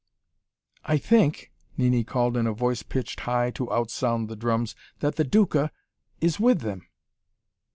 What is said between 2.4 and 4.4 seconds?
a voice pitched high to outsound the